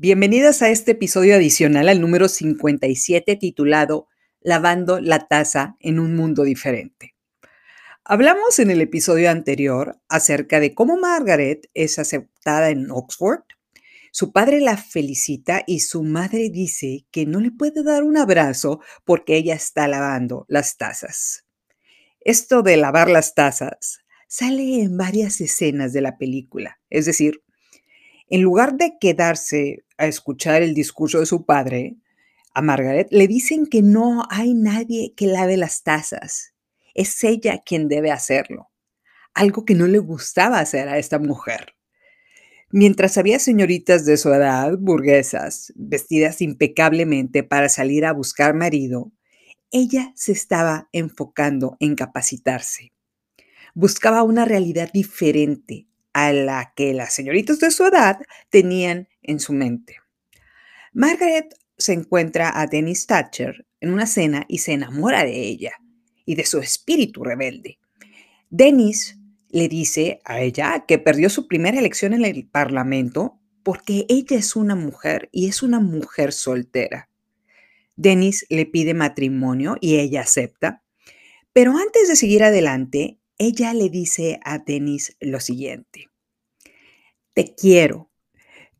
[0.00, 4.06] Bienvenidas a este episodio adicional al número 57 titulado
[4.40, 7.16] Lavando la taza en un mundo diferente.
[8.04, 13.40] Hablamos en el episodio anterior acerca de cómo Margaret es aceptada en Oxford.
[14.12, 18.80] Su padre la felicita y su madre dice que no le puede dar un abrazo
[19.04, 21.44] porque ella está lavando las tazas.
[22.20, 27.42] Esto de lavar las tazas sale en varias escenas de la película, es decir,
[28.30, 31.96] en lugar de quedarse a escuchar el discurso de su padre,
[32.54, 36.54] a Margaret le dicen que no hay nadie que lave las tazas.
[36.94, 38.70] Es ella quien debe hacerlo.
[39.34, 41.74] Algo que no le gustaba hacer a esta mujer.
[42.70, 49.12] Mientras había señoritas de su edad, burguesas, vestidas impecablemente para salir a buscar marido,
[49.70, 52.92] ella se estaba enfocando en capacitarse.
[53.74, 55.86] Buscaba una realidad diferente,
[56.26, 58.18] a la que las señoritas de su edad
[58.50, 59.96] tenían en su mente.
[60.92, 65.72] Margaret se encuentra a Dennis Thatcher en una cena y se enamora de ella
[66.24, 67.78] y de su espíritu rebelde.
[68.50, 69.18] Dennis
[69.50, 74.56] le dice a ella que perdió su primera elección en el Parlamento porque ella es
[74.56, 77.08] una mujer y es una mujer soltera.
[77.96, 80.82] Dennis le pide matrimonio y ella acepta,
[81.52, 86.07] pero antes de seguir adelante, ella le dice a Dennis lo siguiente.
[87.38, 88.10] Te quiero,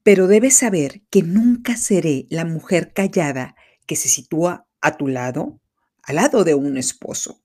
[0.02, 3.54] pero debes saber que nunca seré la mujer callada
[3.86, 5.60] que se sitúa a tu lado,
[6.02, 7.40] al lado de un esposo.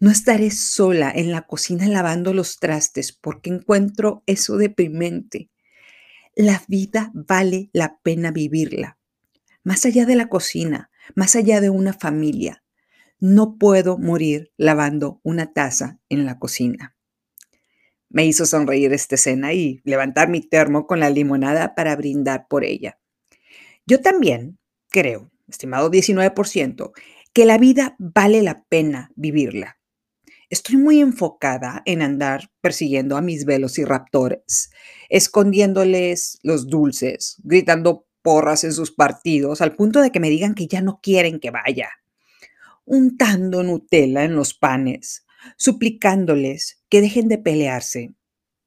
[0.00, 5.52] No estaré sola en la cocina lavando los trastes porque encuentro eso deprimente.
[6.34, 8.98] La vida vale la pena vivirla.
[9.62, 12.64] Más allá de la cocina, más allá de una familia,
[13.20, 16.96] no puedo morir lavando una taza en la cocina.
[18.10, 22.64] Me hizo sonreír esta escena y levantar mi termo con la limonada para brindar por
[22.64, 22.98] ella.
[23.86, 24.58] Yo también
[24.90, 26.92] creo, estimado 19%,
[27.32, 29.78] que la vida vale la pena vivirla.
[30.50, 34.70] Estoy muy enfocada en andar persiguiendo a mis velos y raptores,
[35.08, 40.66] escondiéndoles los dulces, gritando porras en sus partidos, al punto de que me digan que
[40.66, 41.90] ya no quieren que vaya
[42.90, 45.24] untando Nutella en los panes,
[45.56, 48.12] suplicándoles que dejen de pelearse,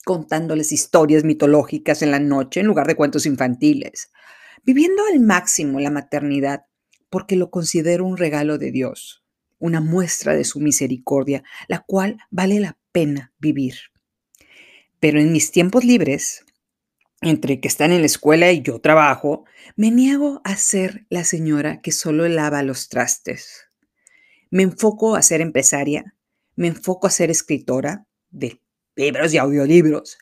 [0.06, 4.11] contándoles historias mitológicas en la noche en lugar de cuentos infantiles,
[4.63, 6.66] viviendo al máximo la maternidad
[7.09, 9.23] porque lo considero un regalo de Dios,
[9.59, 13.75] una muestra de su misericordia, la cual vale la pena vivir.
[15.00, 16.45] Pero en mis tiempos libres,
[17.22, 19.45] entre que están en la escuela y yo trabajo,
[19.75, 23.69] me niego a ser la señora que solo lava los trastes.
[24.50, 26.16] Me enfoco a ser empresaria,
[26.56, 28.61] me enfoco a ser escritora de
[28.95, 30.17] libros y audiolibros,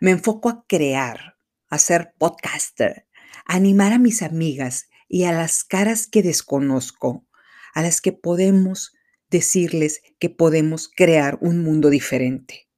[0.00, 1.36] me enfoco a crear,
[1.68, 3.06] a ser podcaster,
[3.44, 7.26] a animar a mis amigas y a las caras que desconozco,
[7.74, 8.94] a las que podemos
[9.30, 12.68] decirles que podemos crear un mundo diferente.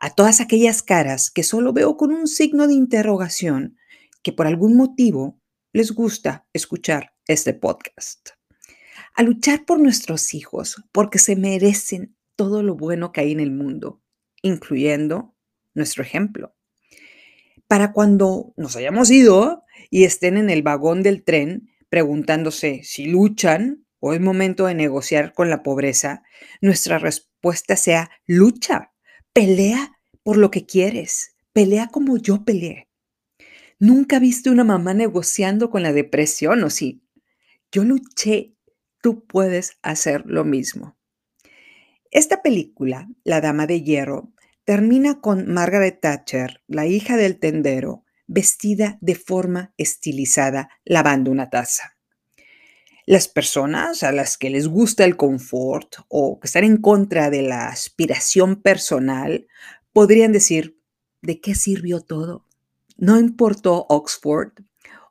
[0.00, 3.76] A todas aquellas caras que solo veo con un signo de interrogación
[4.22, 5.40] que por algún motivo
[5.72, 8.30] les gusta escuchar este podcast
[9.18, 13.50] a luchar por nuestros hijos, porque se merecen todo lo bueno que hay en el
[13.50, 14.00] mundo,
[14.42, 15.34] incluyendo
[15.74, 16.54] nuestro ejemplo.
[17.66, 23.84] Para cuando nos hayamos ido y estén en el vagón del tren preguntándose si luchan
[23.98, 26.22] o es momento de negociar con la pobreza,
[26.60, 28.92] nuestra respuesta sea lucha,
[29.32, 32.88] pelea por lo que quieres, pelea como yo peleé.
[33.80, 37.02] Nunca viste una mamá negociando con la depresión, ¿o sí?
[37.72, 38.54] Yo luché
[39.02, 40.97] tú puedes hacer lo mismo.
[42.10, 44.32] Esta película, La Dama de Hierro,
[44.64, 51.96] termina con Margaret Thatcher, la hija del tendero, vestida de forma estilizada, lavando una taza.
[53.04, 57.42] Las personas a las que les gusta el confort o que están en contra de
[57.42, 59.46] la aspiración personal
[59.92, 60.78] podrían decir,
[61.20, 62.46] ¿de qué sirvió todo?
[62.96, 64.52] No importó Oxford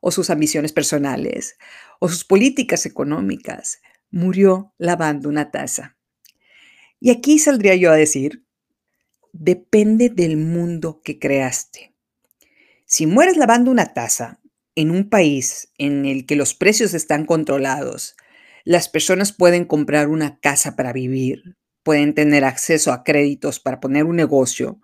[0.01, 1.57] o sus ambiciones personales
[1.99, 5.96] o sus políticas económicas, murió lavando una taza.
[6.99, 8.45] Y aquí saldría yo a decir,
[9.31, 11.93] depende del mundo que creaste.
[12.85, 14.39] Si mueres lavando una taza
[14.75, 18.15] en un país en el que los precios están controlados,
[18.63, 24.05] las personas pueden comprar una casa para vivir, pueden tener acceso a créditos para poner
[24.05, 24.81] un negocio,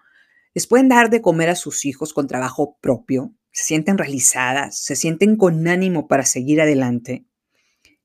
[0.54, 4.96] les pueden dar de comer a sus hijos con trabajo propio, se sienten realizadas, se
[4.96, 7.26] sienten con ánimo para seguir adelante.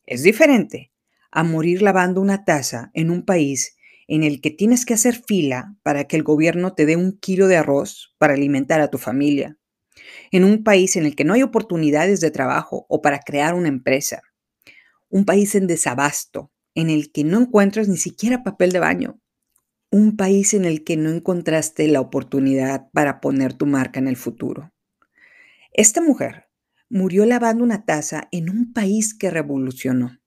[0.04, 0.92] Es diferente
[1.30, 3.76] a morir lavando una taza en un país
[4.08, 7.46] en el que tienes que hacer fila para que el gobierno te dé un kilo
[7.46, 9.58] de arroz para alimentar a tu familia,
[10.32, 13.68] en un país en el que no hay oportunidades de trabajo o para crear una
[13.68, 14.22] empresa,
[15.10, 19.20] un país en desabasto, en el que no encuentras ni siquiera papel de baño,
[19.90, 24.16] un país en el que no encontraste la oportunidad para poner tu marca en el
[24.16, 24.72] futuro.
[25.72, 26.48] Esta mujer
[26.88, 30.17] murió lavando una taza en un país que revolucionó,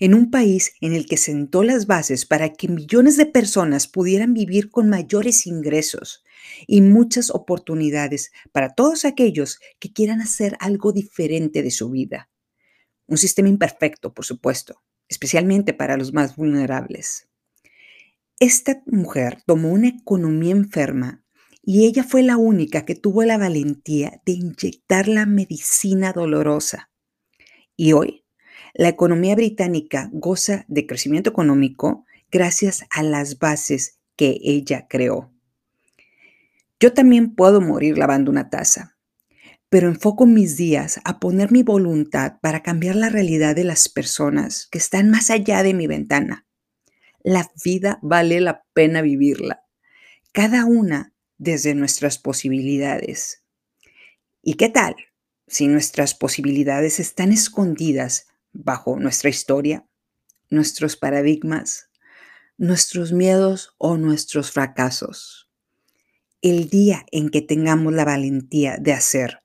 [0.00, 4.32] en un país en el que sentó las bases para que millones de personas pudieran
[4.32, 6.24] vivir con mayores ingresos
[6.66, 12.30] y muchas oportunidades para todos aquellos que quieran hacer algo diferente de su vida.
[13.06, 17.28] Un sistema imperfecto, por supuesto, especialmente para los más vulnerables.
[18.38, 21.22] Esta mujer tomó una economía enferma
[21.62, 26.90] y ella fue la única que tuvo la valentía de inyectar la medicina dolorosa.
[27.76, 28.19] Y hoy,
[28.74, 35.32] la economía británica goza de crecimiento económico gracias a las bases que ella creó.
[36.78, 38.96] Yo también puedo morir lavando una taza,
[39.68, 44.66] pero enfoco mis días a poner mi voluntad para cambiar la realidad de las personas
[44.70, 46.46] que están más allá de mi ventana.
[47.22, 49.62] La vida vale la pena vivirla,
[50.32, 53.44] cada una desde nuestras posibilidades.
[54.42, 54.96] ¿Y qué tal
[55.46, 59.86] si nuestras posibilidades están escondidas bajo nuestra historia,
[60.48, 61.90] nuestros paradigmas,
[62.56, 65.50] nuestros miedos o nuestros fracasos?
[66.42, 69.40] el día en que tengamos la valentía de hacer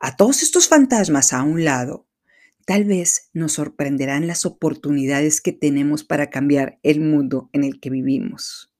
[0.00, 2.06] a todos estos fantasmas a un lado,
[2.64, 7.90] tal vez nos sorprenderán las oportunidades que tenemos para cambiar el mundo en el que
[7.90, 8.72] vivimos.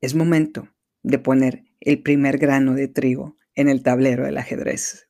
[0.00, 0.68] Es momento
[1.04, 5.08] de poner el primer grano de trigo en el tablero del ajedrez.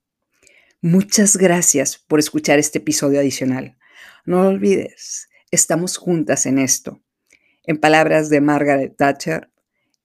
[0.88, 3.76] Muchas gracias por escuchar este episodio adicional.
[4.24, 7.02] No lo olvides, estamos juntas en esto.
[7.64, 9.50] En palabras de Margaret Thatcher,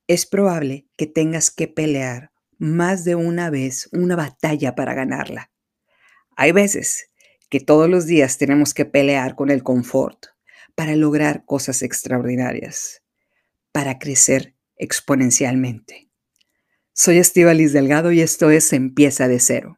[0.08, 5.52] es probable que tengas que pelear más de una vez una batalla para ganarla.
[6.36, 7.12] Hay veces
[7.52, 10.30] que todos los días tenemos que pelear con el confort
[10.74, 13.04] para lograr cosas extraordinarias,
[13.72, 16.10] para crecer exponencialmente.
[16.92, 19.78] Soy Estivalis Delgado y esto es Empieza de cero.